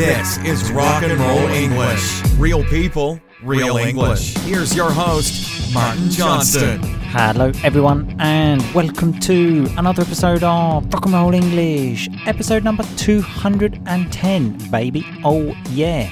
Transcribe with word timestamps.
This 0.00 0.38
is 0.38 0.72
Rock 0.72 1.02
and 1.02 1.20
Roll 1.20 1.46
English. 1.48 2.22
Real 2.38 2.64
people, 2.64 3.20
real 3.42 3.76
English. 3.76 4.34
Here's 4.38 4.74
your 4.74 4.90
host, 4.90 5.74
Martin 5.74 6.08
Johnston. 6.08 6.80
Hello, 7.12 7.52
everyone, 7.62 8.16
and 8.18 8.62
welcome 8.72 9.12
to 9.20 9.68
another 9.76 10.00
episode 10.00 10.42
of 10.42 10.90
Rock 10.90 11.04
and 11.04 11.12
Roll 11.12 11.34
English, 11.34 12.08
episode 12.24 12.64
number 12.64 12.82
210, 12.96 14.70
baby. 14.70 15.04
Oh, 15.22 15.54
yeah. 15.68 16.10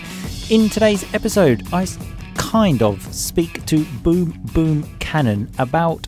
In 0.50 0.68
today's 0.68 1.02
episode, 1.14 1.66
I 1.72 1.86
kind 2.36 2.82
of 2.82 3.02
speak 3.14 3.64
to 3.64 3.86
Boom 4.02 4.38
Boom 4.52 4.82
Cannon 4.98 5.50
about 5.58 6.06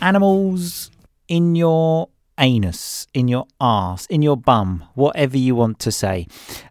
animals 0.00 0.90
in 1.28 1.54
your 1.54 2.08
anus, 2.38 3.06
in 3.14 3.28
your 3.28 3.46
arse, 3.60 4.06
in 4.06 4.22
your 4.22 4.36
bum, 4.36 4.84
whatever 4.94 5.36
you 5.36 5.54
want 5.54 5.78
to 5.80 5.92
say. 5.92 6.26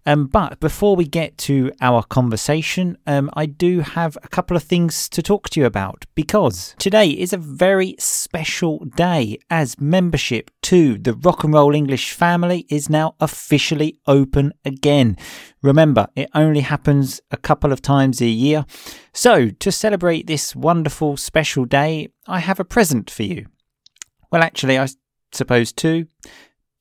Um, 0.06 0.28
but 0.28 0.60
before 0.60 0.96
we 0.96 1.06
get 1.06 1.38
to 1.40 1.72
our 1.82 2.04
conversation, 2.04 2.98
um, 3.08 3.30
I 3.34 3.46
do 3.46 3.80
have 3.82 4.18
a 4.24 4.28
couple 4.28 4.58
of 4.58 4.64
things 4.64 5.08
to 5.10 5.22
talk 5.22 5.50
to 5.52 5.60
you 5.60 5.66
about 5.66 6.06
because 6.16 6.76
today 6.80 7.10
is 7.10 7.34
a 7.34 7.38
very 7.38 7.96
special 8.00 8.80
day 8.96 9.38
as 9.50 9.80
membership 9.80 10.52
to 10.64 10.98
the 10.98 11.14
Rock 11.14 11.44
and 11.44 11.54
Roll 11.54 11.76
English 11.76 12.14
family 12.14 12.66
is 12.70 12.90
now 12.90 13.16
officially 13.20 14.00
open 14.08 14.54
again. 14.66 15.18
Remember, 15.62 16.08
it 16.16 16.30
only 16.34 16.62
happens 16.62 17.22
a 17.32 17.38
couple 17.38 17.72
of 17.72 17.82
times 17.82 18.22
a 18.22 18.28
year. 18.28 18.66
So, 19.14 19.50
to 19.50 19.72
celebrate 19.72 20.28
this 20.28 20.56
wonderful 20.56 21.18
special 21.18 21.66
day, 21.66 22.10
I 22.28 22.40
have 22.40 22.60
a 22.60 22.66
present 22.66 23.10
for 23.10 23.24
you. 23.24 23.48
Well, 24.32 24.42
actually, 24.42 24.80
I 24.80 24.88
suppose 25.34 25.72
two. 25.72 26.08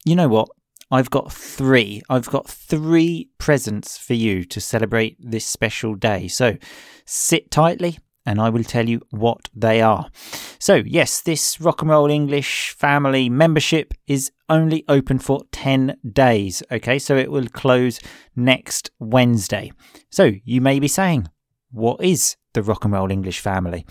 You 0.05 0.17
know 0.17 0.29
what? 0.29 0.49
I've 0.91 1.11
got 1.11 1.33
three. 1.33 2.03
I've 2.09 2.27
got 2.27 2.49
three 2.49 3.29
presents 3.39 3.97
for 3.97 4.15
you 4.15 4.45
to 4.45 4.61
celebrate 4.61 5.17
this 5.21 5.47
special 5.47 5.95
day. 5.95 6.27
So 6.27 6.57
sit 7.05 7.51
tightly 7.51 7.99
and 8.27 8.41
I 8.41 8.51
will 8.51 8.65
tell 8.65 8.89
you 8.89 9.01
what 9.11 9.49
they 9.55 9.81
are. 9.81 10.11
So, 10.59 10.83
yes, 10.87 11.21
this 11.21 11.61
Rock 11.61 11.83
and 11.83 11.91
Roll 11.91 12.11
English 12.11 12.71
family 12.71 13.29
membership 13.29 13.95
is 14.07 14.31
only 14.49 14.85
open 14.89 15.19
for 15.19 15.43
10 15.53 15.97
days. 16.13 16.63
Okay, 16.71 16.99
so 16.99 17.17
it 17.17 17.31
will 17.31 17.49
close 17.49 17.99
next 18.37 18.91
Wednesday. 18.99 19.73
So, 20.11 20.33
you 20.45 20.61
may 20.61 20.79
be 20.81 20.89
saying, 20.89 21.29
what 21.71 22.03
is 22.03 22.37
the 22.53 22.63
Rock 22.63 22.85
and 22.85 22.93
Roll 22.93 23.11
English 23.11 23.41
family? 23.41 23.87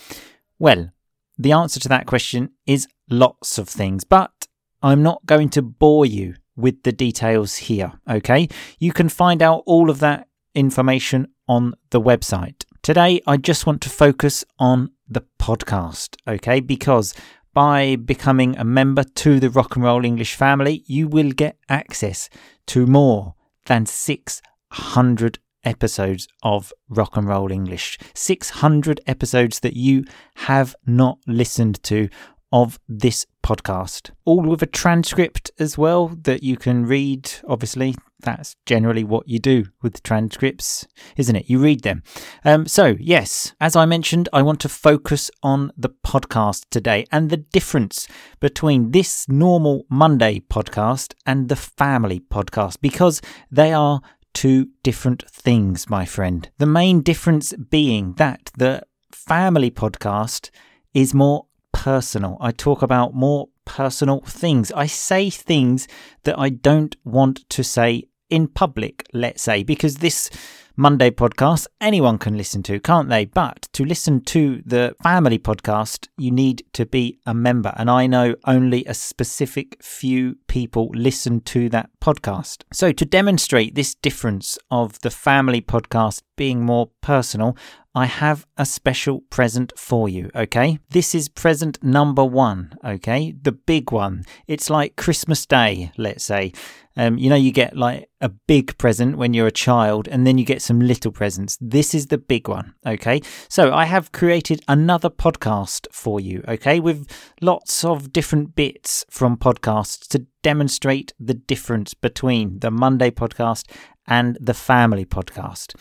Well, 0.59 0.91
the 1.38 1.51
answer 1.53 1.79
to 1.79 1.89
that 1.89 2.05
question 2.05 2.51
is 2.66 2.88
lots 3.09 3.57
of 3.57 3.67
things, 3.67 4.03
but 4.03 4.38
I'm 4.81 5.03
not 5.03 5.25
going 5.25 5.49
to 5.49 5.61
bore 5.61 6.05
you 6.05 6.35
with 6.55 6.83
the 6.83 6.91
details 6.91 7.55
here, 7.55 7.94
okay? 8.09 8.47
You 8.80 8.94
can 8.94 9.09
find 9.09 9.41
out 9.41 9.63
all 9.66 9.89
of 9.89 9.99
that 9.99 10.27
information 10.55 11.27
on 11.47 11.73
the 11.89 12.02
website. 12.02 12.63
Today, 12.81 13.22
I 13.27 13.38
just 13.38 13.66
want 13.66 13.81
to 13.81 13.89
focus 13.89 14.45
on 14.57 14.91
the 15.07 15.25
podcast, 15.38 16.16
okay? 16.27 16.61
Because 16.61 17.13
by 17.53 17.97
becoming 17.97 18.57
a 18.57 18.63
member 18.63 19.03
to 19.03 19.39
the 19.39 19.50
Rock 19.50 19.75
and 19.75 19.83
Roll 19.83 20.05
English 20.05 20.35
family, 20.35 20.83
you 20.85 21.07
will 21.07 21.31
get 21.31 21.57
access 21.67 22.30
to 22.67 22.85
more 22.85 23.35
than 23.66 23.85
600 23.85 25.39
episodes 25.66 26.27
of 26.41 26.72
Rock 26.88 27.17
and 27.17 27.27
Roll 27.27 27.52
English. 27.52 27.97
600 28.13 29.02
episodes 29.07 29.59
that 29.59 29.75
you 29.75 30.05
have 30.35 30.73
not 30.85 31.19
listened 31.27 31.83
to 31.83 32.07
of 32.52 32.80
this 32.88 33.25
podcast, 33.50 34.11
all 34.25 34.42
with 34.42 34.61
a 34.61 34.67
transcript 34.67 35.50
as 35.58 35.75
well 35.75 36.09
that 36.09 36.44
you 36.44 36.55
can 36.55 36.86
read. 36.86 37.31
Obviously, 37.47 37.95
that's 38.19 38.56
generally 38.67 39.03
what 39.03 39.28
you 39.28 39.39
do 39.39 39.66
with 39.81 40.03
transcripts, 40.03 40.86
isn't 41.17 41.36
it? 41.36 41.50
You 41.50 41.58
read 41.58 41.81
them. 41.81 42.03
Um, 42.45 42.67
so, 42.67 42.95
yes, 43.00 43.56
as 43.59 43.75
I 43.75 43.86
mentioned, 43.88 44.30
I 44.31 44.44
want 44.44 44.59
to 44.61 44.69
focus 44.69 45.31
on 45.41 45.72
the 45.75 45.89
podcast 45.89 46.66
today 46.69 47.06
and 47.12 47.31
the 47.31 47.38
difference 47.38 48.07
between 48.40 48.91
this 48.91 49.28
normal 49.28 49.85
Monday 49.90 50.41
podcast 50.41 51.13
and 51.25 51.50
the 51.50 51.56
family 51.56 52.19
podcast 52.19 52.78
because 52.81 53.19
they 53.50 53.73
are 53.73 54.02
two 54.34 54.68
different 54.84 55.28
things, 55.28 55.90
my 55.90 56.06
friend. 56.06 56.50
The 56.59 56.68
main 56.68 57.02
difference 57.02 57.53
being 57.53 58.13
that 58.13 58.52
the 58.57 58.84
family 59.12 59.72
podcast 59.72 60.52
is 60.94 61.13
more 61.13 61.46
personal. 61.79 62.35
I 62.41 62.51
talk 62.51 62.81
about 62.81 63.13
more 63.13 63.47
personal 63.63 64.19
things. 64.19 64.69
I 64.73 64.85
say 64.85 65.29
things 65.29 65.88
that 66.23 66.38
I 66.38 66.50
don't 66.50 66.94
want 67.06 67.50
to 67.51 67.63
say 67.63 68.03
in 68.29 68.50
public, 68.50 69.07
let's 69.13 69.41
say, 69.41 69.63
because 69.63 69.95
this 69.95 70.29
Monday 70.75 71.09
podcast 71.09 71.67
anyone 71.79 72.17
can 72.17 72.35
listen 72.35 72.63
to, 72.63 72.81
can't 72.81 73.07
they? 73.07 73.23
But 73.23 73.69
to 73.72 73.85
listen 73.85 74.22
to 74.25 74.62
the 74.66 74.94
family 75.01 75.40
podcast, 75.40 76.09
you 76.17 76.31
need 76.31 76.63
to 76.73 76.85
be 76.85 77.17
a 77.25 77.34
member. 77.34 77.73
And 77.78 77.90
I 77.90 78.07
know 78.07 78.35
only 78.46 78.84
a 78.84 78.94
specific 78.94 79.81
few 79.81 80.35
people 80.47 80.90
listen 80.94 81.40
to 81.41 81.69
that 81.69 81.90
podcast. 82.01 82.63
So, 82.73 82.91
to 82.91 83.06
demonstrate 83.06 83.75
this 83.75 83.96
difference 83.96 84.57
of 84.69 85.00
the 85.00 85.11
family 85.11 85.61
podcast 85.61 86.23
being 86.35 86.66
more 86.66 86.90
personal, 87.01 87.56
I 87.99 88.05
have 88.05 88.47
a 88.55 88.65
special 88.65 89.19
present 89.29 89.73
for 89.75 90.07
you, 90.07 90.31
okay? 90.33 90.79
This 90.89 91.13
is 91.13 91.27
present 91.27 91.83
number 91.83 92.23
one, 92.23 92.71
okay? 92.81 93.33
The 93.41 93.51
big 93.51 93.91
one. 93.91 94.23
It's 94.47 94.69
like 94.69 94.95
Christmas 94.95 95.45
Day, 95.45 95.91
let's 95.97 96.23
say. 96.23 96.53
Um, 96.95 97.17
you 97.17 97.29
know, 97.29 97.35
you 97.35 97.51
get 97.51 97.75
like 97.75 98.09
a 98.21 98.29
big 98.29 98.77
present 98.77 99.17
when 99.17 99.33
you're 99.33 99.47
a 99.47 99.51
child, 99.51 100.07
and 100.07 100.25
then 100.25 100.37
you 100.37 100.45
get 100.45 100.61
some 100.61 100.79
little 100.79 101.11
presents. 101.11 101.57
This 101.59 101.93
is 101.93 102.05
the 102.05 102.17
big 102.17 102.47
one, 102.47 102.73
okay? 102.85 103.19
So 103.49 103.73
I 103.73 103.83
have 103.83 104.13
created 104.13 104.61
another 104.69 105.09
podcast 105.09 105.85
for 105.91 106.21
you, 106.21 106.41
okay, 106.47 106.79
with 106.79 107.05
lots 107.41 107.83
of 107.83 108.13
different 108.13 108.55
bits 108.55 109.05
from 109.09 109.35
podcasts 109.35 110.07
to 110.07 110.25
demonstrate 110.41 111.11
the 111.19 111.33
difference 111.33 111.93
between 111.93 112.59
the 112.59 112.71
Monday 112.71 113.11
podcast 113.11 113.66
and 114.07 114.37
the 114.39 114.53
family 114.53 115.05
podcast. 115.05 115.75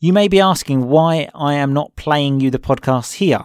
You 0.00 0.12
may 0.12 0.28
be 0.28 0.38
asking 0.38 0.86
why 0.86 1.28
I 1.34 1.54
am 1.54 1.72
not 1.72 1.96
playing 1.96 2.38
you 2.38 2.52
the 2.52 2.60
podcast 2.60 3.14
here. 3.14 3.40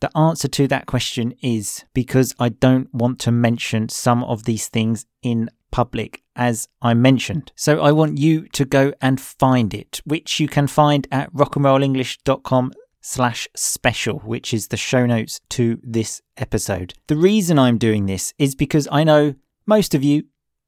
The 0.00 0.14
answer 0.14 0.46
to 0.46 0.68
that 0.68 0.84
question 0.84 1.32
is 1.40 1.82
because 1.94 2.34
I 2.38 2.50
don't 2.50 2.92
want 2.92 3.18
to 3.20 3.32
mention 3.32 3.88
some 3.88 4.22
of 4.24 4.44
these 4.44 4.68
things 4.68 5.06
in 5.22 5.48
public, 5.70 6.22
as 6.36 6.68
I 6.82 6.92
mentioned. 6.92 7.52
So 7.56 7.80
I 7.80 7.92
want 7.92 8.18
you 8.18 8.48
to 8.48 8.66
go 8.66 8.92
and 9.00 9.18
find 9.18 9.72
it, 9.72 10.02
which 10.04 10.38
you 10.38 10.46
can 10.46 10.66
find 10.66 11.08
at 11.10 11.32
rockandrollenglish.com 11.32 12.72
slash 13.00 13.48
special, 13.56 14.18
which 14.18 14.52
is 14.52 14.68
the 14.68 14.76
show 14.76 15.06
notes 15.06 15.40
to 15.50 15.80
this 15.82 16.20
episode. 16.36 16.92
The 17.06 17.16
reason 17.16 17.58
I'm 17.58 17.78
doing 17.78 18.04
this 18.04 18.34
is 18.36 18.54
because 18.54 18.88
I 18.92 19.04
know 19.04 19.36
most 19.64 19.94
of 19.94 20.04
you 20.04 20.24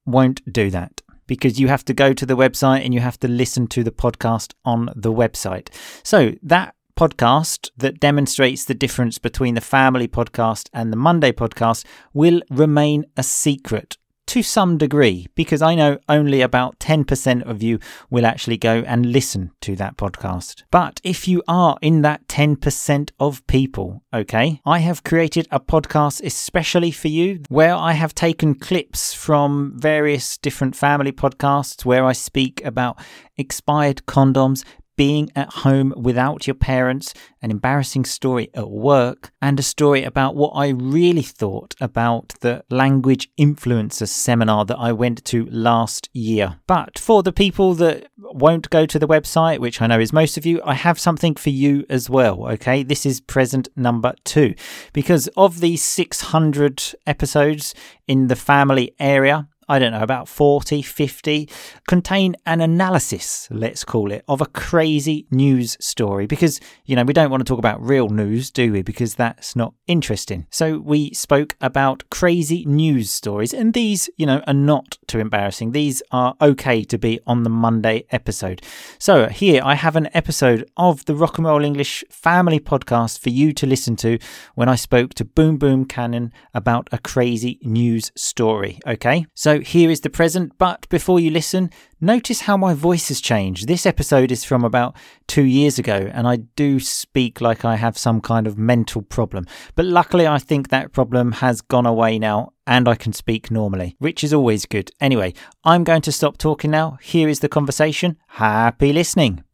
won't 0.06 0.50
do 0.50 0.70
that 0.70 1.00
because 1.30 1.60
you 1.60 1.68
have 1.68 1.84
to 1.84 1.94
go 1.94 2.12
to 2.12 2.26
the 2.26 2.36
website 2.36 2.84
and 2.84 2.92
you 2.92 2.98
have 2.98 3.16
to 3.16 3.28
listen 3.28 3.68
to 3.68 3.84
the 3.84 3.92
podcast 3.92 4.52
on 4.64 4.91
the 4.96 5.12
website. 5.12 5.68
So 6.02 6.32
that 6.42 6.74
podcast 6.96 7.70
that 7.76 8.00
demonstrates 8.00 8.64
the 8.64 8.74
difference 8.74 9.16
between 9.18 9.54
the 9.54 9.60
family 9.60 10.08
podcast 10.08 10.68
and 10.72 10.92
the 10.92 10.96
Monday 10.96 11.30
podcast 11.30 11.86
will 12.12 12.42
remain 12.50 13.04
a 13.16 13.22
secret 13.22 13.96
to 14.30 14.44
some 14.44 14.78
degree, 14.78 15.26
because 15.34 15.60
I 15.60 15.74
know 15.74 15.98
only 16.08 16.41
about 16.41 16.78
10% 16.78 17.42
of 17.42 17.64
you 17.64 17.80
will 18.10 18.24
actually 18.24 18.58
go 18.58 18.84
and 18.86 19.06
listen 19.06 19.50
to 19.62 19.74
that 19.74 19.96
podcast. 19.96 20.62
But 20.70 21.00
if 21.02 21.26
you 21.26 21.42
are 21.48 21.76
in 21.82 22.02
that 22.02 22.28
10% 22.28 23.10
of 23.18 23.44
people, 23.48 24.04
okay, 24.14 24.60
I 24.64 24.78
have 24.78 25.02
created 25.02 25.48
a 25.50 25.58
podcast 25.58 26.22
especially 26.22 26.92
for 26.92 27.08
you 27.08 27.42
where 27.48 27.74
I 27.74 27.94
have 27.94 28.14
taken 28.14 28.54
clips 28.54 29.12
from 29.12 29.72
various 29.76 30.38
different 30.38 30.76
family 30.76 31.10
podcasts 31.10 31.84
where 31.84 32.04
I 32.04 32.12
speak 32.12 32.64
about 32.64 33.00
expired 33.36 34.03
condoms, 34.06 34.65
being 35.00 35.32
at 35.34 35.48
home 35.48 35.94
without 35.97 36.47
your 36.47 36.54
parents, 36.54 37.14
an 37.41 37.50
embarrassing 37.50 38.04
story 38.04 38.50
at 38.52 38.68
work, 38.68 39.32
and 39.41 39.58
a 39.58 39.62
story 39.62 40.04
about 40.04 40.36
what 40.36 40.50
I 40.50 40.68
really 40.68 41.22
thought 41.22 41.74
about 41.80 42.34
the 42.41 42.62
language 42.68 43.30
influencer 43.41 44.06
seminar 44.06 44.66
that 44.66 44.76
I 44.76 44.92
went 44.92 45.24
to 45.24 45.47
last 45.47 46.10
year. 46.12 46.58
But 46.66 46.98
for 46.98 47.22
the 47.22 47.32
people 47.32 47.72
that 47.76 48.08
won't 48.18 48.68
go 48.68 48.84
to 48.84 48.98
the 48.98 49.08
website, 49.08 49.58
which 49.58 49.80
I 49.80 49.86
know 49.86 50.00
is 50.00 50.12
most 50.12 50.36
of 50.36 50.44
you, 50.44 50.60
I 50.66 50.74
have 50.74 51.00
something 51.00 51.34
for 51.34 51.48
you 51.48 51.86
as 51.88 52.10
well. 52.10 52.47
Okay, 52.50 52.82
this 52.82 53.06
is 53.06 53.22
present 53.22 53.70
number 53.74 54.12
two. 54.24 54.54
Because 54.92 55.28
of 55.28 55.60
these 55.60 55.82
600 55.82 56.94
episodes 57.06 57.74
in 58.06 58.26
the 58.26 58.36
family 58.36 58.94
area, 59.00 59.48
I 59.71 59.78
don't 59.78 59.93
know, 59.93 60.03
about 60.03 60.27
40, 60.27 60.83
50, 60.83 61.49
contain 61.87 62.34
an 62.45 62.61
analysis, 62.61 63.47
let's 63.53 63.84
call 63.84 64.11
it, 64.11 64.25
of 64.27 64.41
a 64.41 64.47
crazy 64.47 65.28
news 65.31 65.77
story. 65.78 66.27
Because, 66.27 66.61
you 66.87 66.97
know, 66.97 67.05
we 67.05 67.13
don't 67.13 67.31
want 67.31 67.41
to 67.41 67.49
talk 67.49 67.61
about 67.61 67.81
real 67.81 68.09
news, 68.09 68.51
do 68.51 68.72
we? 68.72 68.83
Because 68.83 69.15
that's 69.15 69.55
not 69.55 69.75
interesting. 69.87 70.49
So 70.51 70.81
we 70.81 71.15
spoke 71.15 71.57
about 71.61 72.03
crazy 72.11 72.65
news 72.65 73.13
stories, 73.13 73.55
and 73.55 73.72
these, 73.72 74.11
you 74.17 74.27
know, 74.27 74.43
are 74.49 74.53
not 74.53 74.99
too 75.07 75.21
embarrassing. 75.21 75.71
These 75.71 76.03
are 76.11 76.34
okay 76.41 76.83
to 76.83 76.99
be 76.99 77.21
on 77.25 77.45
the 77.45 77.51
Monday 77.51 78.07
episode. 78.11 78.63
So 78.99 79.28
here 79.28 79.63
I 79.65 79.77
have 79.77 79.95
an 79.95 80.09
episode 80.15 80.69
of 80.77 81.05
the 81.05 81.15
Rock 81.15 81.39
and 81.39 81.47
Roll 81.47 81.65
English 81.65 82.03
family 82.11 82.59
podcast 82.59 83.21
for 83.21 83.31
you 83.31 83.53
to 83.53 83.67
listen 83.67 83.95
to 83.97 84.19
when 84.57 84.69
I 84.69 84.75
spoke 84.75 85.15
to 85.15 85.25
Boom 85.25 85.59
Boom 85.59 85.84
Cannon 85.84 86.33
about 86.55 86.89
a 86.91 86.99
crazy 86.99 87.61
news 87.63 88.11
story. 88.17 88.81
Okay, 88.84 89.27
so 89.34 89.59
here 89.60 89.91
is 89.91 90.01
the 90.01 90.10
present, 90.10 90.53
but 90.59 90.89
before 90.89 91.21
you 91.21 91.30
listen, 91.30 91.71
notice 92.01 92.42
how 92.42 92.57
my 92.57 92.74
voice 92.74 93.09
has 93.09 93.21
changed. 93.21 93.68
This 93.68 93.86
episode 93.86 94.33
is 94.33 94.45
from 94.45 94.65
about 94.65 94.97
two 95.28 95.45
years 95.45 95.78
ago, 95.78 96.10
and 96.12 96.27
I 96.27 96.36
do 96.57 96.80
speak 96.80 97.41
like 97.41 97.65
I 97.65 97.77
have 97.77 97.97
some 97.97 98.21
kind 98.21 98.47
of 98.47 98.59
mental 98.59 99.03
problem. 99.03 99.47
But 99.74 99.84
luckily, 99.86 100.27
I 100.27 100.39
think 100.39 100.68
that 100.68 100.92
problem 100.92 101.33
has 101.33 101.60
gone 101.60 101.86
away 101.86 102.18
now, 102.18 102.53
and 102.66 102.89
I 102.89 102.95
can 102.95 103.12
speak 103.12 103.51
normally, 103.51 103.97
which 103.98 104.24
is 104.24 104.33
always 104.33 104.66
good. 104.66 104.91
Anyway, 105.01 105.34
I'm 105.65 105.84
going 105.84 106.03
to 106.03 106.12
stop 106.12 106.39
talking 106.39 106.71
now. 106.71 106.98
Here 107.03 107.28
is 107.28 107.41
the 107.41 107.48
conversation. 107.48 108.16
Happy 108.28 108.92
listening. 108.92 109.45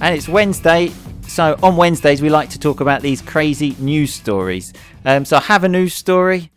And 0.00 0.16
it's 0.16 0.28
Wednesday, 0.28 0.90
so 1.28 1.58
on 1.62 1.76
Wednesdays 1.76 2.20
we 2.20 2.28
like 2.28 2.50
to 2.50 2.58
talk 2.58 2.80
about 2.80 3.00
these 3.02 3.22
crazy 3.22 3.74
news 3.78 4.12
stories. 4.12 4.74
Um, 5.04 5.24
so 5.24 5.38
I 5.38 5.40
have 5.40 5.64
a 5.64 5.68
news 5.68 5.94
story, 5.94 6.51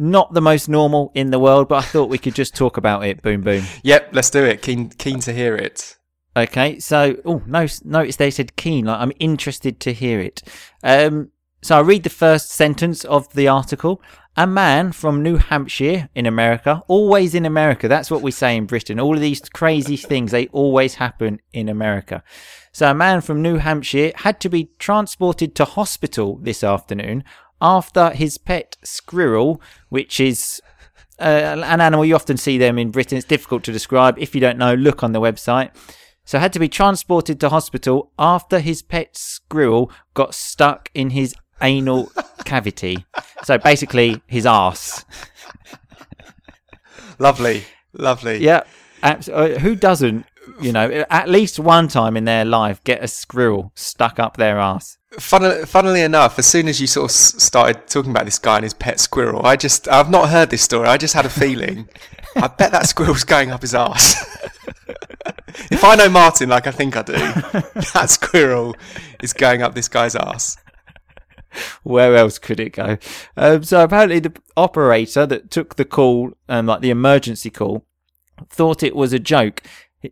not 0.00 0.32
the 0.32 0.40
most 0.40 0.68
normal 0.68 1.12
in 1.14 1.30
the 1.30 1.38
world, 1.38 1.68
but 1.68 1.76
I 1.76 1.86
thought 1.86 2.08
we 2.08 2.18
could 2.18 2.34
just 2.34 2.56
talk 2.56 2.76
about 2.76 3.04
it. 3.04 3.22
Boom, 3.22 3.42
boom. 3.42 3.64
Yep, 3.82 4.08
let's 4.12 4.30
do 4.30 4.42
it. 4.44 4.62
Keen, 4.62 4.88
keen 4.88 5.20
to 5.20 5.32
hear 5.32 5.54
it. 5.54 5.96
Okay, 6.36 6.78
so 6.78 7.16
oh 7.24 7.42
no, 7.46 7.66
notice 7.84 8.16
they 8.16 8.30
said 8.30 8.56
keen. 8.56 8.86
Like 8.86 9.00
I'm 9.00 9.12
interested 9.18 9.78
to 9.80 9.92
hear 9.92 10.20
it. 10.20 10.42
Um, 10.82 11.30
so 11.62 11.76
I 11.76 11.80
read 11.80 12.04
the 12.04 12.10
first 12.10 12.50
sentence 12.50 13.04
of 13.04 13.32
the 13.34 13.48
article. 13.48 14.00
A 14.36 14.46
man 14.46 14.92
from 14.92 15.22
New 15.22 15.36
Hampshire 15.36 16.08
in 16.14 16.24
America, 16.24 16.82
always 16.86 17.34
in 17.34 17.44
America. 17.44 17.88
That's 17.88 18.10
what 18.10 18.22
we 18.22 18.30
say 18.30 18.56
in 18.56 18.64
Britain. 18.64 19.00
All 19.00 19.14
of 19.14 19.20
these 19.20 19.40
crazy 19.40 19.96
things, 19.96 20.30
they 20.30 20.46
always 20.46 20.94
happen 20.94 21.40
in 21.52 21.68
America. 21.68 22.22
So 22.72 22.88
a 22.90 22.94
man 22.94 23.20
from 23.20 23.42
New 23.42 23.56
Hampshire 23.56 24.12
had 24.14 24.40
to 24.40 24.48
be 24.48 24.70
transported 24.78 25.56
to 25.56 25.64
hospital 25.64 26.38
this 26.40 26.62
afternoon 26.62 27.24
after 27.60 28.10
his 28.10 28.38
pet 28.38 28.76
squirrel, 28.82 29.60
which 29.88 30.20
is 30.20 30.60
uh, 31.18 31.62
an 31.64 31.80
animal 31.80 32.04
you 32.04 32.14
often 32.14 32.36
see 32.36 32.58
them 32.58 32.78
in 32.78 32.90
Britain. 32.90 33.18
It's 33.18 33.26
difficult 33.26 33.62
to 33.64 33.72
describe. 33.72 34.18
If 34.18 34.34
you 34.34 34.40
don't 34.40 34.58
know, 34.58 34.74
look 34.74 35.02
on 35.02 35.12
the 35.12 35.20
website. 35.20 35.70
So 36.24 36.38
had 36.38 36.52
to 36.52 36.58
be 36.58 36.68
transported 36.68 37.40
to 37.40 37.48
hospital 37.48 38.12
after 38.18 38.60
his 38.60 38.82
pet 38.82 39.16
squirrel 39.16 39.90
got 40.14 40.34
stuck 40.34 40.90
in 40.94 41.10
his 41.10 41.34
anal 41.60 42.10
cavity. 42.44 43.04
So 43.42 43.58
basically, 43.58 44.22
his 44.26 44.46
ass. 44.46 45.04
Lovely, 47.18 47.64
lovely. 47.92 48.38
Yeah. 48.38 48.62
Abs- 49.02 49.28
uh, 49.28 49.58
who 49.60 49.74
doesn't, 49.74 50.24
you 50.60 50.72
know, 50.72 51.04
at 51.10 51.28
least 51.28 51.58
one 51.58 51.88
time 51.88 52.16
in 52.16 52.24
their 52.24 52.44
life 52.44 52.82
get 52.84 53.02
a 53.02 53.08
squirrel 53.08 53.72
stuck 53.74 54.18
up 54.18 54.36
their 54.36 54.58
ass? 54.58 54.98
Funnily, 55.18 55.66
funnily 55.66 56.02
enough, 56.02 56.38
as 56.38 56.46
soon 56.46 56.68
as 56.68 56.80
you 56.80 56.86
sort 56.86 57.10
of 57.10 57.16
started 57.16 57.88
talking 57.88 58.12
about 58.12 58.26
this 58.26 58.38
guy 58.38 58.56
and 58.56 58.64
his 58.64 58.74
pet 58.74 59.00
squirrel, 59.00 59.44
I 59.44 59.56
just, 59.56 59.88
I've 59.88 60.08
not 60.08 60.28
heard 60.28 60.50
this 60.50 60.62
story. 60.62 60.86
I 60.86 60.98
just 60.98 61.14
had 61.14 61.26
a 61.26 61.30
feeling. 61.30 61.88
I 62.36 62.46
bet 62.46 62.70
that 62.70 62.88
squirrel's 62.88 63.24
going 63.24 63.50
up 63.50 63.62
his 63.62 63.74
ass. 63.74 64.24
if 65.70 65.82
I 65.82 65.96
know 65.96 66.08
Martin 66.08 66.48
like 66.48 66.68
I 66.68 66.70
think 66.70 66.96
I 66.96 67.02
do, 67.02 67.12
that 67.92 68.06
squirrel 68.08 68.76
is 69.20 69.32
going 69.32 69.62
up 69.62 69.74
this 69.74 69.88
guy's 69.88 70.14
ass. 70.14 70.56
Where 71.82 72.14
else 72.14 72.38
could 72.38 72.60
it 72.60 72.70
go? 72.70 72.96
Um, 73.36 73.64
so 73.64 73.82
apparently, 73.82 74.20
the 74.20 74.32
operator 74.56 75.26
that 75.26 75.50
took 75.50 75.74
the 75.74 75.84
call, 75.84 76.34
um, 76.48 76.66
like 76.66 76.82
the 76.82 76.90
emergency 76.90 77.50
call, 77.50 77.84
thought 78.48 78.84
it 78.84 78.94
was 78.94 79.12
a 79.12 79.18
joke. 79.18 79.64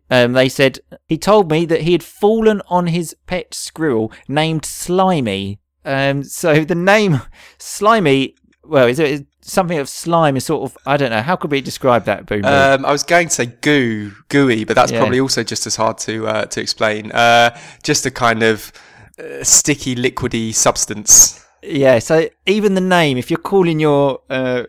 Um, 0.09 0.33
they 0.33 0.49
said 0.49 0.79
he 1.07 1.17
told 1.17 1.49
me 1.49 1.65
that 1.65 1.81
he 1.81 1.93
had 1.93 2.03
fallen 2.03 2.61
on 2.67 2.87
his 2.87 3.15
pet 3.25 3.53
squirrel 3.53 4.11
named 4.27 4.65
Slimy. 4.65 5.59
Um, 5.85 6.23
so 6.23 6.63
the 6.65 6.75
name 6.75 7.21
Slimy, 7.57 8.35
well, 8.63 8.87
is 8.87 8.99
it 8.99 9.25
something 9.41 9.79
of 9.79 9.89
slime? 9.89 10.37
Is 10.37 10.45
sort 10.45 10.69
of 10.71 10.77
I 10.85 10.95
don't 10.97 11.09
know. 11.09 11.21
How 11.21 11.35
could 11.35 11.51
we 11.51 11.61
describe 11.61 12.05
that? 12.05 12.25
Boom. 12.25 12.45
Um, 12.45 12.85
I 12.85 12.91
was 12.91 13.03
going 13.03 13.29
to 13.29 13.33
say 13.33 13.47
goo, 13.47 14.11
gooey, 14.29 14.63
but 14.63 14.75
that's 14.75 14.91
Yeah. 14.91 14.99
probably 14.99 15.19
also 15.19 15.43
just 15.43 15.65
as 15.65 15.75
hard 15.75 15.97
to 15.99 16.27
uh, 16.27 16.45
to 16.45 16.61
explain. 16.61 17.11
Uh, 17.11 17.57
just 17.83 18.05
a 18.05 18.11
kind 18.11 18.43
of 18.43 18.71
uh, 19.17 19.43
sticky, 19.43 19.95
liquidy 19.95 20.53
substance. 20.53 21.43
Yeah, 21.61 21.99
so 21.99 22.29
even 22.45 22.73
the 22.75 22.81
name, 22.81 23.17
if 23.17 23.29
you're 23.29 23.37
calling 23.37 23.79
your 23.81 24.21
uh, 24.29 24.63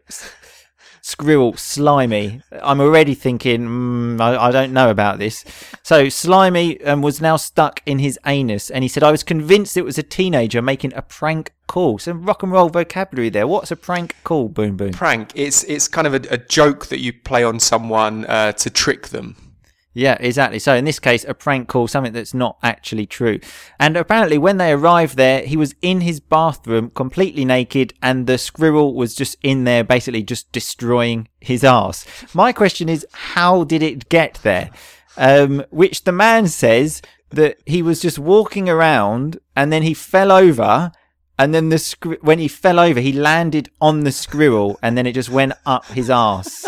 squirrel 1.03 1.57
slimy, 1.57 2.43
I'm 2.63 2.81
already 2.81 3.15
thinking, 3.15 3.67
mm, 3.67 4.21
I, 4.21 4.37
I 4.37 4.51
don't 4.51 4.73
know 4.73 4.91
about 4.91 5.19
this. 5.19 5.45
So 5.83 6.09
slimy 6.09 6.83
um, 6.85 7.03
was 7.03 7.21
now 7.21 7.37
stuck 7.37 7.83
in 7.87 7.99
his 7.99 8.19
anus, 8.27 8.71
and 8.71 8.85
he 8.85 8.89
said, 8.89 9.03
I 9.03 9.11
was 9.11 9.23
convinced 9.23 9.77
it 9.77 9.85
was 9.85 9.99
a 9.99 10.03
teenager 10.03 10.63
making 10.63 10.93
a 10.95 11.03
prank 11.03 11.53
call. 11.67 11.99
Some 11.99 12.25
rock 12.25 12.43
and 12.43 12.53
roll 12.53 12.69
vocabulary 12.69 13.31
there. 13.31 13.47
What's 13.47 13.71
a 13.71 13.77
prank 13.77 14.17
call? 14.25 14.49
Boom, 14.49 14.77
boom. 14.77 14.93
Prank. 14.93 15.31
It's 15.35 15.65
it's 15.65 15.89
kind 15.89 16.07
of 16.07 16.15
a, 16.15 16.23
a 16.31 16.39
joke 16.39 16.87
that 16.87 17.01
you 17.01 17.13
play 17.13 17.45
on 17.45 17.61
someone 17.61 18.27
uh, 18.27 18.53
to 18.53 18.71
trick 18.71 19.09
them. 19.09 19.50
Yeah, 19.93 20.17
exactly. 20.21 20.61
So 20.61 20.75
in 20.77 20.85
this 20.85 21.01
case, 21.01 21.25
a 21.27 21.35
prank 21.35 21.69
call, 21.69 21.89
something 21.89 22.13
that's 22.13 22.33
not 22.33 22.59
actually 22.63 23.07
true. 23.07 23.41
And 23.79 23.97
apparently, 23.97 24.39
when 24.39 24.57
they 24.59 24.71
arrived 24.71 25.17
there, 25.17 25.43
he 25.43 25.57
was 25.57 25.75
in 25.83 26.03
his 26.03 26.21
bathroom, 26.21 26.91
completely 26.91 27.45
naked, 27.45 27.93
and 28.01 28.27
the 28.27 28.39
squirrel 28.39 28.95
was 28.95 29.17
just 29.17 29.37
in 29.43 29.65
there, 29.65 29.83
basically 29.83 30.23
just 30.23 30.53
destroying 30.53 31.29
his 31.41 31.65
ass. 31.65 32.07
My 32.35 32.53
question 32.53 32.89
is, 32.89 33.05
how 33.13 33.65
did 33.65 33.83
it 33.83 34.09
get 34.09 34.39
there? 34.43 34.71
Um, 35.17 35.65
which 35.71 36.05
the 36.05 36.13
man 36.13 36.47
says 36.47 37.03
that 37.31 37.59
he 37.67 37.83
was 37.83 38.01
just 38.01 38.19
walking 38.19 38.69
around, 38.69 39.41
and 39.57 39.73
then 39.73 39.83
he 39.83 39.95
fell 39.95 40.31
over. 40.31 40.93
And 41.37 41.55
then 41.55 41.71
the 41.71 41.77
squ- 41.77 42.23
when 42.23 42.39
he 42.39 42.49
fell 42.49 42.79
over, 42.79 43.01
he 43.01 43.13
landed 43.13 43.71
on 43.81 44.01
the 44.01 44.13
squirrel, 44.13 44.79
and 44.83 44.97
then 44.97 45.07
it 45.07 45.15
just 45.15 45.31
went 45.31 45.55
up 45.67 45.85
his 45.87 46.11
ass. 46.11 46.67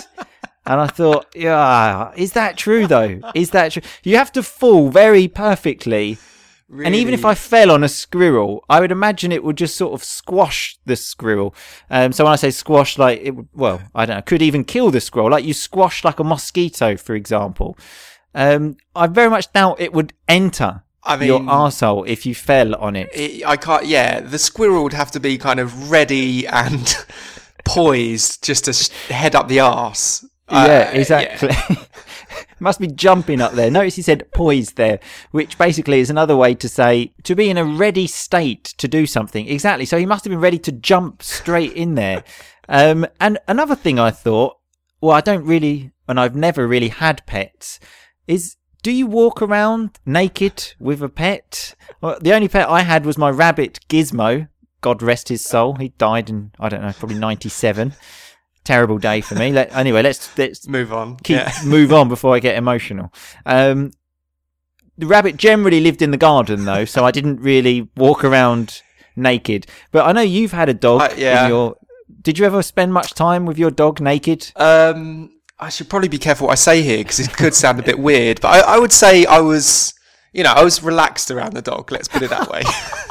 And 0.64 0.80
I 0.80 0.86
thought, 0.86 1.26
yeah, 1.34 2.12
is 2.16 2.32
that 2.32 2.56
true 2.56 2.86
though? 2.86 3.20
Is 3.34 3.50
that 3.50 3.72
true? 3.72 3.82
You 4.04 4.16
have 4.16 4.32
to 4.32 4.42
fall 4.42 4.90
very 4.90 5.26
perfectly. 5.28 6.18
And 6.84 6.94
even 6.94 7.12
if 7.12 7.26
I 7.26 7.34
fell 7.34 7.70
on 7.70 7.84
a 7.84 7.88
squirrel, 7.88 8.64
I 8.70 8.80
would 8.80 8.90
imagine 8.92 9.30
it 9.30 9.44
would 9.44 9.58
just 9.58 9.76
sort 9.76 9.92
of 9.92 10.02
squash 10.02 10.78
the 10.86 10.96
squirrel. 10.96 11.54
Um, 11.90 12.12
so 12.12 12.24
when 12.24 12.32
I 12.32 12.36
say 12.36 12.50
squash, 12.50 12.96
like 12.96 13.20
it 13.22 13.32
would, 13.32 13.48
well, 13.52 13.82
I 13.94 14.06
don't 14.06 14.16
know, 14.16 14.22
could 14.22 14.40
even 14.40 14.64
kill 14.64 14.90
the 14.90 15.00
squirrel. 15.00 15.30
Like 15.30 15.44
you 15.44 15.52
squash 15.52 16.02
like 16.02 16.18
a 16.18 16.24
mosquito, 16.24 16.96
for 16.96 17.14
example. 17.14 17.76
Um, 18.34 18.78
I 18.96 19.06
very 19.08 19.28
much 19.28 19.52
doubt 19.52 19.80
it 19.82 19.92
would 19.92 20.14
enter 20.28 20.82
I 21.02 21.16
mean, 21.18 21.26
your 21.28 21.40
arsehole 21.40 22.08
if 22.08 22.24
you 22.24 22.34
fell 22.34 22.74
on 22.76 22.96
it. 22.96 23.10
it, 23.12 23.44
I 23.44 23.56
can't. 23.58 23.84
Yeah, 23.84 24.20
the 24.20 24.38
squirrel 24.38 24.82
would 24.84 24.94
have 24.94 25.10
to 25.10 25.20
be 25.20 25.36
kind 25.36 25.60
of 25.60 25.90
ready 25.90 26.46
and 26.46 26.96
poised 27.66 28.42
just 28.42 28.64
to 28.64 28.70
s- 28.70 28.88
head 29.08 29.34
up 29.34 29.48
the 29.48 29.60
arse. 29.60 30.24
Yeah, 30.50 30.90
Uh, 30.92 30.96
exactly. 30.98 31.50
Must 32.60 32.80
be 32.80 32.86
jumping 32.86 33.40
up 33.40 33.52
there. 33.52 33.70
Notice 33.70 33.96
he 33.96 34.02
said 34.02 34.30
poised 34.32 34.76
there, 34.76 35.00
which 35.32 35.58
basically 35.58 35.98
is 35.98 36.10
another 36.10 36.36
way 36.36 36.54
to 36.54 36.68
say 36.68 37.12
to 37.24 37.34
be 37.34 37.50
in 37.50 37.58
a 37.58 37.64
ready 37.64 38.06
state 38.06 38.64
to 38.78 38.86
do 38.86 39.04
something. 39.06 39.48
Exactly. 39.48 39.84
So 39.84 39.98
he 39.98 40.06
must 40.06 40.24
have 40.24 40.30
been 40.30 40.40
ready 40.40 40.58
to 40.60 40.72
jump 40.72 41.22
straight 41.22 41.72
in 41.72 41.96
there. 41.96 42.22
Um, 42.68 43.06
and 43.20 43.38
another 43.48 43.74
thing 43.74 43.98
I 43.98 44.12
thought, 44.12 44.58
well, 45.00 45.16
I 45.16 45.20
don't 45.20 45.44
really, 45.44 45.90
and 46.06 46.20
I've 46.20 46.36
never 46.36 46.68
really 46.68 46.88
had 46.88 47.26
pets, 47.26 47.80
is 48.28 48.56
do 48.84 48.92
you 48.92 49.08
walk 49.08 49.42
around 49.42 49.98
naked 50.06 50.74
with 50.78 51.02
a 51.02 51.08
pet? 51.08 51.74
Well, 52.00 52.18
the 52.20 52.32
only 52.32 52.48
pet 52.48 52.68
I 52.68 52.82
had 52.82 53.04
was 53.04 53.18
my 53.18 53.30
rabbit 53.30 53.80
Gizmo. 53.88 54.48
God 54.80 55.02
rest 55.02 55.28
his 55.28 55.44
soul. 55.44 55.74
He 55.74 55.88
died 55.90 56.30
in, 56.30 56.52
I 56.60 56.68
don't 56.68 56.82
know, 56.82 56.92
probably 56.92 57.18
97 57.18 57.94
terrible 58.64 58.98
day 58.98 59.20
for 59.20 59.34
me. 59.34 59.52
Let, 59.52 59.74
anyway, 59.74 60.02
let's 60.02 60.36
let's 60.38 60.68
Move 60.68 60.92
on. 60.92 61.16
keep 61.16 61.36
Yeah. 61.36 61.52
move 61.64 61.92
on 61.92 62.08
before 62.08 62.34
I 62.34 62.38
get 62.38 62.56
emotional. 62.56 63.12
Um, 63.46 63.92
the 64.98 65.06
rabbit 65.06 65.36
generally 65.36 65.80
lived 65.80 66.02
in 66.02 66.10
the 66.10 66.16
garden 66.16 66.64
though, 66.64 66.84
so 66.84 67.04
I 67.04 67.10
didn't 67.10 67.40
really 67.40 67.88
walk 67.96 68.24
around 68.24 68.82
naked. 69.16 69.66
But 69.90 70.06
I 70.06 70.12
know 70.12 70.20
you've 70.20 70.52
had 70.52 70.68
a 70.68 70.74
dog. 70.74 71.00
Uh, 71.00 71.14
yeah. 71.16 71.44
In 71.44 71.50
your, 71.50 71.76
did 72.20 72.38
you 72.38 72.44
ever 72.44 72.62
spend 72.62 72.92
much 72.92 73.14
time 73.14 73.46
with 73.46 73.58
your 73.58 73.70
dog 73.70 74.00
naked? 74.00 74.52
Um, 74.56 75.30
I 75.58 75.68
should 75.68 75.88
probably 75.88 76.08
be 76.08 76.18
careful 76.18 76.48
what 76.48 76.52
I 76.52 76.56
say 76.56 76.82
here 76.82 76.98
because 76.98 77.20
it 77.20 77.32
could 77.32 77.54
sound 77.54 77.80
a 77.80 77.82
bit 77.82 77.98
weird. 77.98 78.40
But 78.40 78.48
I, 78.64 78.74
I 78.74 78.78
would 78.78 78.92
say 78.92 79.24
I 79.26 79.40
was, 79.40 79.94
you 80.32 80.42
know, 80.42 80.52
I 80.52 80.62
was 80.62 80.82
relaxed 80.82 81.30
around 81.30 81.54
the 81.54 81.62
dog. 81.62 81.90
Let's 81.90 82.08
put 82.08 82.22
it 82.22 82.30
that 82.30 82.50
way. 82.50 82.62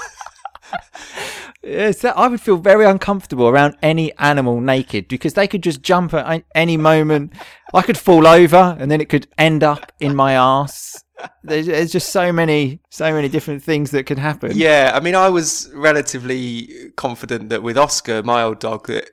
That, 1.71 2.13
I 2.17 2.27
would 2.27 2.41
feel 2.41 2.57
very 2.57 2.85
uncomfortable 2.85 3.47
around 3.47 3.77
any 3.81 4.15
animal 4.17 4.59
naked 4.59 5.07
because 5.07 5.33
they 5.33 5.47
could 5.47 5.63
just 5.63 5.81
jump 5.81 6.13
at 6.13 6.43
any 6.55 6.77
moment. 6.77 7.33
I 7.73 7.81
could 7.81 7.97
fall 7.97 8.27
over 8.27 8.75
and 8.79 8.91
then 8.91 9.01
it 9.01 9.09
could 9.09 9.27
end 9.37 9.63
up 9.63 9.91
in 9.99 10.15
my 10.15 10.33
ass. 10.33 11.03
There's, 11.43 11.67
there's 11.67 11.91
just 11.91 12.09
so 12.09 12.31
many, 12.31 12.79
so 12.89 13.13
many 13.13 13.29
different 13.29 13.63
things 13.63 13.91
that 13.91 14.05
could 14.05 14.17
happen. 14.17 14.51
Yeah, 14.55 14.91
I 14.93 14.99
mean, 14.99 15.15
I 15.15 15.29
was 15.29 15.69
relatively 15.73 16.91
confident 16.95 17.49
that 17.49 17.63
with 17.63 17.77
Oscar, 17.77 18.23
my 18.23 18.43
old 18.43 18.59
dog, 18.59 18.87
that 18.87 19.09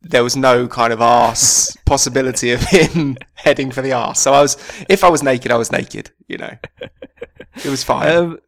there 0.00 0.22
was 0.22 0.36
no 0.36 0.68
kind 0.68 0.92
of 0.92 1.00
arse 1.02 1.76
possibility 1.86 2.52
of 2.52 2.60
him 2.62 3.16
heading 3.34 3.70
for 3.70 3.82
the 3.82 3.92
arse. 3.92 4.20
So 4.20 4.32
I 4.32 4.42
was, 4.42 4.56
if 4.88 5.02
I 5.02 5.08
was 5.08 5.22
naked, 5.22 5.50
I 5.50 5.56
was 5.56 5.72
naked. 5.72 6.10
You 6.28 6.38
know, 6.38 6.56
it 7.56 7.68
was 7.68 7.82
fine. 7.84 8.08
Um, 8.08 8.38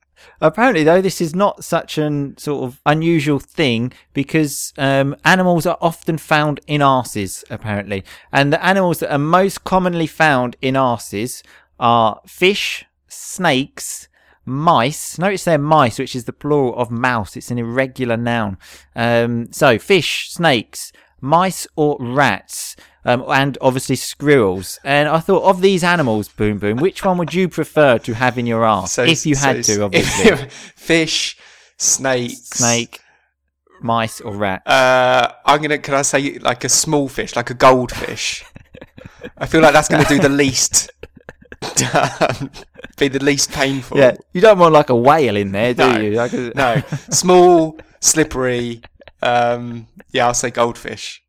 apparently, 0.41 0.85
though, 0.85 1.01
this 1.01 1.21
is 1.21 1.35
not 1.35 1.65
such 1.65 1.99
an 1.99 2.37
sort 2.39 2.65
of 2.65 2.81
unusual 2.87 3.39
thing 3.39 3.93
because 4.13 4.73
um, 4.79 5.17
animals 5.25 5.67
are 5.67 5.79
often 5.81 6.19
found 6.19 6.61
in 6.67 6.81
arses, 6.81 7.45
apparently. 7.51 8.05
And 8.33 8.53
the 8.53 8.65
animals 8.65 9.01
that 9.01 9.13
are 9.13 9.19
most 9.19 9.65
commonly 9.65 10.07
found 10.07 10.57
in 10.61 10.75
arses 10.75 11.43
are 11.79 12.21
fish, 12.27 12.85
snakes, 13.09 14.09
mice. 14.45 15.19
Notice 15.19 15.45
they're 15.45 15.59
mice, 15.59 15.99
which 15.99 16.17
is 16.17 16.25
the 16.25 16.33
plural 16.33 16.75
of 16.77 16.91
mouse. 16.91 17.37
It's 17.37 17.51
an 17.51 17.59
irregular 17.59 18.17
noun. 18.17 18.59
Um, 18.95 19.53
so, 19.53 19.79
fish, 19.79 20.31
snakes, 20.31 20.93
mice, 21.21 21.67
or 21.77 21.97
rats. 22.01 22.77
Um, 23.07 23.25
and 23.29 23.57
obviously 23.61 23.95
squirrels. 23.97 24.81
And 24.85 25.09
I 25.09 25.21
thought 25.21 25.45
of 25.45 25.61
these 25.61 25.85
animals, 25.85 26.29
Boom 26.29 26.59
Boom, 26.59 26.79
which 26.79 27.05
one 27.05 27.19
would 27.19 27.33
you 27.33 27.49
prefer 27.49 27.99
to 27.99 28.15
have 28.15 28.37
in 28.37 28.47
your 28.47 28.65
arse? 28.65 28.93
So- 28.93 29.05
if 29.05 29.25
you 29.25 29.37
had 29.37 29.65
so 29.65 29.77
to, 29.77 29.83
obviously. 29.85 30.49
fish, 30.77 31.39
snakes, 31.79 32.35
Snake, 32.51 33.01
mice, 33.81 34.21
or 34.21 34.33
rat. 34.35 34.67
Uh, 34.67 35.33
I'm 35.45 35.63
gonna. 35.63 35.79
Can 35.79 35.95
I 35.95 36.03
say 36.03 36.39
like 36.41 36.65
a 36.65 36.69
small 36.69 37.09
fish, 37.09 37.37
like 37.37 37.51
a 37.51 37.55
goldfish? 37.55 38.45
I 39.39 39.47
feel 39.47 39.61
like 39.61 39.73
that's 39.73 39.89
gonna 39.89 40.05
do 40.05 40.19
the 40.19 40.29
least. 40.29 40.91
be 42.99 43.09
the 43.09 43.23
least 43.23 43.51
painful. 43.53 43.99
Yeah, 43.99 44.17
you 44.33 44.41
don't 44.41 44.59
want 44.59 44.73
like 44.73 44.91
a 44.91 44.97
whale 44.97 45.37
in 45.37 45.53
there, 45.53 45.75
do 45.75 45.83
No, 45.93 45.99
you? 46.01 46.11
Like 46.13 46.33
a- 46.33 46.53
No, 46.55 46.83
small, 47.11 47.79
slippery. 48.01 48.83
Um, 49.23 49.87
yeah, 50.13 50.27
I'll 50.27 50.35
say 50.35 50.51
goldfish. 50.51 51.23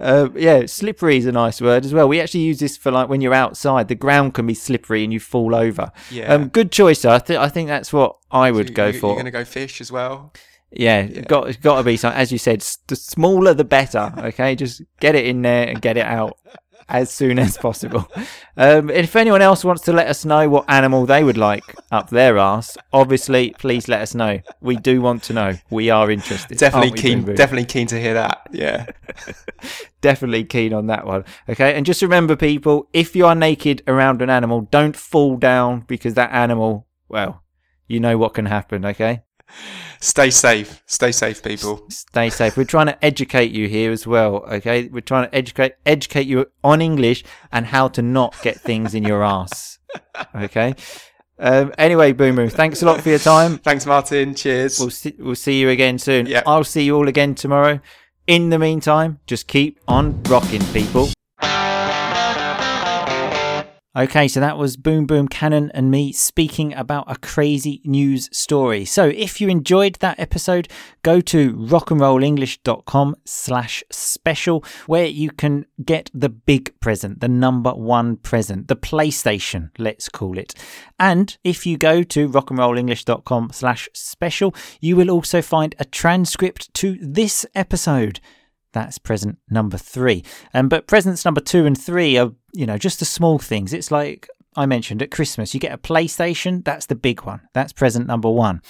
Uh, 0.00 0.28
yeah, 0.34 0.66
slippery 0.66 1.16
is 1.18 1.26
a 1.26 1.32
nice 1.32 1.60
word 1.60 1.84
as 1.84 1.94
well. 1.94 2.08
We 2.08 2.20
actually 2.20 2.40
use 2.40 2.58
this 2.58 2.76
for 2.76 2.90
like 2.90 3.08
when 3.08 3.20
you're 3.20 3.34
outside, 3.34 3.88
the 3.88 3.94
ground 3.94 4.34
can 4.34 4.46
be 4.46 4.54
slippery 4.54 5.04
and 5.04 5.12
you 5.12 5.20
fall 5.20 5.54
over. 5.54 5.90
Yeah. 6.10 6.32
Um, 6.32 6.48
good 6.48 6.72
choice. 6.72 7.04
I 7.04 7.18
think 7.18 7.40
I 7.40 7.48
think 7.48 7.68
that's 7.68 7.92
what 7.92 8.16
I 8.30 8.50
would 8.50 8.70
You- 8.70 8.74
go 8.74 8.86
you- 8.88 8.98
for. 9.00 9.06
You're 9.08 9.16
gonna 9.18 9.30
go 9.30 9.44
fish 9.44 9.80
as 9.80 9.92
well. 9.92 10.32
Yeah, 10.72 11.04
got 11.06 11.48
it's 11.48 11.58
got 11.58 11.76
to 11.78 11.84
be 11.84 11.96
something. 11.96 12.20
As 12.20 12.32
you 12.32 12.38
said, 12.38 12.60
the 12.88 12.96
smaller 12.96 13.54
the 13.54 13.64
better. 13.64 14.12
Okay, 14.18 14.56
just 14.56 14.82
get 15.00 15.14
it 15.14 15.24
in 15.24 15.40
there 15.42 15.68
and 15.68 15.80
get 15.80 15.96
it 15.96 16.04
out 16.04 16.36
as 16.88 17.10
soon 17.10 17.38
as 17.38 17.56
possible. 17.56 18.08
Um, 18.56 18.90
if 18.90 19.16
anyone 19.16 19.42
else 19.42 19.64
wants 19.64 19.82
to 19.82 19.92
let 19.92 20.06
us 20.06 20.24
know 20.24 20.48
what 20.48 20.64
animal 20.68 21.04
they 21.04 21.22
would 21.24 21.36
like 21.36 21.62
up 21.90 22.10
their 22.10 22.38
ass, 22.38 22.76
obviously, 22.92 23.50
please 23.58 23.88
let 23.88 24.00
us 24.00 24.14
know. 24.14 24.40
We 24.60 24.76
do 24.76 25.00
want 25.00 25.22
to 25.24 25.32
know. 25.32 25.54
We 25.70 25.90
are 25.90 26.10
interested. 26.10 26.58
Definitely 26.58 26.98
keen. 26.98 27.24
Definitely 27.34 27.66
keen 27.66 27.86
to 27.88 28.00
hear 28.00 28.14
that. 28.14 28.48
Yeah. 28.52 28.86
definitely 30.00 30.44
keen 30.44 30.72
on 30.72 30.86
that 30.86 31.06
one. 31.06 31.24
Okay, 31.48 31.74
and 31.74 31.84
just 31.84 32.02
remember, 32.02 32.36
people, 32.36 32.88
if 32.92 33.16
you 33.16 33.26
are 33.26 33.34
naked 33.34 33.82
around 33.86 34.22
an 34.22 34.30
animal, 34.30 34.62
don't 34.62 34.96
fall 34.96 35.36
down 35.36 35.80
because 35.86 36.14
that 36.14 36.32
animal, 36.32 36.86
well, 37.08 37.42
you 37.86 38.00
know 38.00 38.16
what 38.16 38.34
can 38.34 38.46
happen. 38.46 38.84
Okay. 38.84 39.22
Stay 40.00 40.30
safe. 40.30 40.82
Stay 40.86 41.12
safe, 41.12 41.42
people. 41.42 41.86
stay 41.90 42.30
safe. 42.30 42.56
We're 42.56 42.64
trying 42.64 42.86
to 42.86 43.04
educate 43.04 43.50
you 43.50 43.68
here 43.68 43.90
as 43.90 44.06
well, 44.06 44.36
okay? 44.50 44.88
We're 44.88 45.00
trying 45.00 45.28
to 45.28 45.34
educate 45.34 45.74
educate 45.84 46.26
you 46.26 46.46
on 46.62 46.80
English 46.82 47.24
and 47.52 47.66
how 47.66 47.88
to 47.88 48.02
not 48.02 48.36
get 48.42 48.60
things 48.60 48.94
in 48.94 49.04
your 49.04 49.24
ass. 49.24 49.78
Okay. 50.34 50.74
Um, 51.38 51.72
anyway, 51.78 52.12
Boom 52.12 52.36
Boom, 52.36 52.48
thanks 52.48 52.82
a 52.82 52.86
lot 52.86 53.00
for 53.00 53.08
your 53.08 53.18
time. 53.18 53.58
Thanks, 53.58 53.86
Martin. 53.86 54.34
Cheers. 54.34 54.78
We'll 54.78 54.90
see, 54.90 55.14
we'll 55.18 55.34
see 55.34 55.60
you 55.60 55.68
again 55.68 55.98
soon. 55.98 56.26
Yep. 56.26 56.44
I'll 56.46 56.64
see 56.64 56.84
you 56.84 56.96
all 56.96 57.08
again 57.08 57.34
tomorrow. 57.34 57.80
In 58.26 58.50
the 58.50 58.58
meantime, 58.58 59.20
just 59.26 59.46
keep 59.46 59.78
on 59.86 60.22
rocking, 60.24 60.64
people. 60.72 61.10
Okay, 63.96 64.28
so 64.28 64.40
that 64.40 64.58
was 64.58 64.76
Boom 64.76 65.06
Boom 65.06 65.26
Cannon 65.26 65.70
and 65.72 65.90
me 65.90 66.12
speaking 66.12 66.74
about 66.74 67.10
a 67.10 67.16
crazy 67.16 67.80
news 67.82 68.28
story. 68.30 68.84
So 68.84 69.06
if 69.06 69.40
you 69.40 69.48
enjoyed 69.48 69.94
that 70.00 70.20
episode, 70.20 70.68
go 71.02 71.22
to 71.22 71.54
rockandrollenglish.com 71.54 73.16
slash 73.24 73.82
special 73.90 74.62
where 74.84 75.06
you 75.06 75.30
can 75.30 75.64
get 75.82 76.10
the 76.12 76.28
big 76.28 76.78
present, 76.78 77.20
the 77.20 77.28
number 77.28 77.70
one 77.70 78.18
present, 78.18 78.68
the 78.68 78.76
PlayStation, 78.76 79.70
let's 79.78 80.10
call 80.10 80.36
it. 80.36 80.52
And 81.00 81.34
if 81.42 81.64
you 81.64 81.78
go 81.78 82.02
to 82.02 82.28
rockandrollenglish.com 82.28 83.48
slash 83.54 83.88
special, 83.94 84.54
you 84.78 84.94
will 84.96 85.10
also 85.10 85.40
find 85.40 85.74
a 85.78 85.86
transcript 85.86 86.74
to 86.74 86.98
this 87.00 87.46
episode. 87.54 88.20
That's 88.76 88.98
present 88.98 89.38
number 89.48 89.78
three. 89.78 90.22
Um, 90.52 90.68
but 90.68 90.86
presents 90.86 91.24
number 91.24 91.40
two 91.40 91.64
and 91.64 91.80
three 91.80 92.18
are, 92.18 92.32
you 92.52 92.66
know, 92.66 92.76
just 92.76 92.98
the 92.98 93.06
small 93.06 93.38
things. 93.38 93.72
It's 93.72 93.90
like 93.90 94.28
I 94.54 94.66
mentioned 94.66 95.00
at 95.00 95.10
Christmas, 95.10 95.54
you 95.54 95.60
get 95.60 95.72
a 95.72 95.78
PlayStation, 95.78 96.62
that's 96.62 96.84
the 96.84 96.94
big 96.94 97.22
one. 97.22 97.40
That's 97.54 97.72
present 97.72 98.06
number 98.06 98.30
one. 98.30 98.60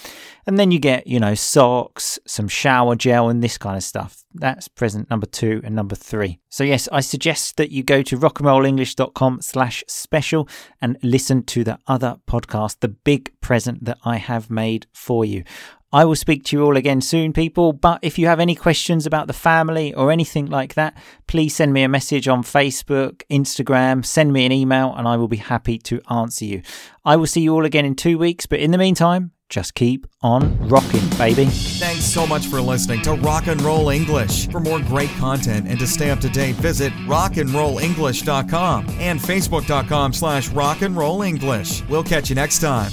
And 0.45 0.57
then 0.57 0.71
you 0.71 0.79
get, 0.79 1.07
you 1.07 1.19
know, 1.19 1.33
socks, 1.33 2.19
some 2.25 2.47
shower 2.47 2.95
gel, 2.95 3.27
and 3.27 3.43
this 3.43 3.57
kind 3.57 3.75
of 3.75 3.83
stuff. 3.83 4.23
That's 4.33 4.69
present 4.69 5.09
number 5.09 5.25
two 5.25 5.59
and 5.65 5.75
number 5.75 5.95
three. 5.95 6.39
So, 6.47 6.63
yes, 6.63 6.87
I 6.91 7.01
suggest 7.01 7.57
that 7.57 7.71
you 7.71 7.83
go 7.83 8.01
to 8.01 8.17
rockandrollenglish.com 8.17 9.41
slash 9.41 9.83
special 9.87 10.47
and 10.81 10.97
listen 11.03 11.43
to 11.43 11.65
the 11.65 11.79
other 11.85 12.17
podcast, 12.29 12.77
the 12.79 12.87
big 12.87 13.33
present 13.41 13.83
that 13.83 13.97
I 14.05 14.17
have 14.17 14.49
made 14.49 14.87
for 14.93 15.25
you. 15.25 15.43
I 15.91 16.03
will 16.05 16.15
speak 16.15 16.43
to 16.45 16.57
you 16.57 16.63
all 16.63 16.75
again 16.75 17.01
soon, 17.01 17.31
people. 17.31 17.71
But 17.71 17.99
if 18.01 18.19
you 18.19 18.27
have 18.27 18.39
any 18.39 18.55
questions 18.55 19.05
about 19.05 19.27
the 19.27 19.33
family 19.33 19.93
or 19.93 20.11
anything 20.11 20.47
like 20.47 20.73
that, 20.73 20.97
please 21.27 21.55
send 21.55 21.73
me 21.73 21.83
a 21.83 21.89
message 21.89 22.27
on 22.27 22.43
Facebook, 22.43 23.21
Instagram, 23.31 24.05
send 24.05 24.33
me 24.33 24.45
an 24.45 24.51
email, 24.51 24.93
and 24.95 25.07
I 25.07 25.15
will 25.15 25.29
be 25.29 25.37
happy 25.37 25.77
to 25.79 26.01
answer 26.11 26.45
you. 26.45 26.61
I 27.05 27.15
will 27.15 27.27
see 27.27 27.41
you 27.41 27.53
all 27.53 27.65
again 27.65 27.85
in 27.85 27.95
two 27.95 28.17
weeks, 28.17 28.45
but 28.45 28.59
in 28.59 28.71
the 28.71 28.77
meantime, 28.77 29.31
just 29.49 29.75
keep 29.75 30.05
on 30.21 30.57
rocking, 30.67 31.07
baby. 31.17 31.45
Thanks 31.45 32.03
so 32.03 32.27
much 32.27 32.47
for 32.47 32.59
listening 32.59 33.01
to 33.03 33.13
Rock 33.13 33.47
and 33.47 33.61
Roll 33.61 33.89
English. 33.89 34.49
For 34.49 34.59
more 34.59 34.81
great 34.81 35.09
content 35.11 35.67
and 35.69 35.79
to 35.79 35.87
stay 35.87 36.09
up 36.09 36.19
to 36.19 36.29
date, 36.29 36.55
visit 36.55 36.91
rockandrollenglish.com 37.05 38.87
and 38.99 39.19
facebook.com 39.19 40.13
slash 40.13 40.49
rockandrollenglish. 40.49 41.87
We'll 41.87 42.03
catch 42.03 42.29
you 42.29 42.35
next 42.35 42.59
time. 42.59 42.91